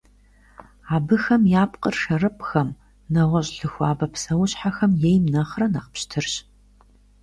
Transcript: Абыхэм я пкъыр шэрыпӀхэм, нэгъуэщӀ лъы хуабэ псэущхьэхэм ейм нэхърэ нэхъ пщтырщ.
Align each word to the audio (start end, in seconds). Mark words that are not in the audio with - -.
Абыхэм 0.95 1.41
я 1.61 1.63
пкъыр 1.71 1.95
шэрыпӀхэм, 2.01 2.69
нэгъуэщӀ 3.13 3.53
лъы 3.57 3.67
хуабэ 3.73 4.05
псэущхьэхэм 4.13 4.91
ейм 5.09 5.23
нэхърэ 5.33 5.67
нэхъ 5.73 5.89
пщтырщ. 5.93 6.33